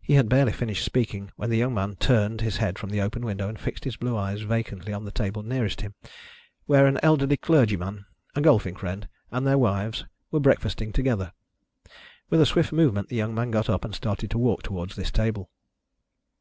He 0.00 0.12
had 0.14 0.28
barely 0.28 0.52
finished 0.52 0.84
speaking 0.84 1.32
when 1.34 1.50
the 1.50 1.56
young 1.56 1.74
man 1.74 1.96
turned 1.96 2.40
his 2.40 2.58
head 2.58 2.78
from 2.78 2.90
the 2.90 3.00
open 3.00 3.24
window 3.26 3.48
and 3.48 3.58
fixed 3.58 3.82
his 3.82 3.96
blue 3.96 4.16
eyes 4.16 4.42
vacantly 4.42 4.92
on 4.92 5.04
the 5.04 5.10
table 5.10 5.42
nearest 5.42 5.80
him, 5.80 5.92
where 6.66 6.86
an 6.86 7.00
elderly 7.02 7.36
clergyman, 7.36 8.06
a 8.36 8.40
golfing 8.40 8.76
friend, 8.76 9.08
and 9.32 9.44
their 9.44 9.58
wives, 9.58 10.04
were 10.30 10.38
breakfasting 10.38 10.92
together. 10.92 11.32
With 12.30 12.40
a 12.42 12.46
swift 12.46 12.70
movement 12.72 13.08
the 13.08 13.16
young 13.16 13.34
man 13.34 13.50
got 13.50 13.68
up, 13.68 13.84
and 13.84 13.92
started 13.92 14.30
to 14.30 14.38
walk 14.38 14.62
towards 14.62 14.94
this 14.94 15.10
table. 15.10 15.50